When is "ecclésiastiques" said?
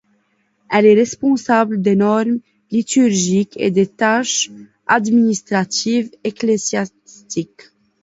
6.23-7.69